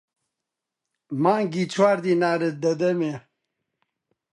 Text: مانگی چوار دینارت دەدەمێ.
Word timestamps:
مانگی 1.23 1.63
چوار 1.73 1.97
دینارت 2.05 2.55
دەدەمێ. 2.63 3.13